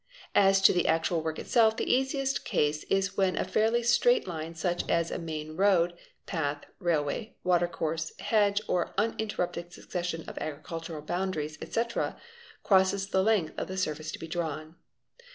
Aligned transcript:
As 0.33 0.61
to 0.61 0.73
the 0.73 0.87
actual 0.87 1.21
work 1.21 1.37
itself 1.37 1.77
the 1.77 1.87
easiest 1.93 2.43
case 2.43 2.83
is 2.85 3.15
when 3.15 3.37
a 3.37 3.43
fairly 3.45 3.83
straight 3.83 4.27
line 4.27 4.55
such 4.55 4.83
as 4.89 5.11
a 5.11 5.19
main 5.19 5.55
road, 5.55 5.93
path, 6.25 6.63
railway, 6.79 7.35
water 7.43 7.67
course, 7.67 8.11
hedge, 8.17 8.61
an 8.67 8.89
uninter 8.97 9.37
rupted 9.37 9.71
succession 9.71 10.27
of 10.27 10.39
agricultural 10.39 11.03
boundaries, 11.03 11.59
etc., 11.61 12.19
crosses 12.63 13.09
the 13.09 13.21
length 13.21 13.53
of 13.59 13.67
the 13.67 13.77
surface 13.77 14.11
to 14.13 14.17
be 14.17 14.25
drawn. 14.27 14.75